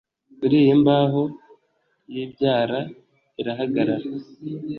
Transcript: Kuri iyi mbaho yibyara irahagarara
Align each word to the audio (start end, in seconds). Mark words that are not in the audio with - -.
Kuri 0.37 0.55
iyi 0.63 0.73
mbaho 0.81 1.21
yibyara 2.13 2.79
irahagarara 3.41 4.07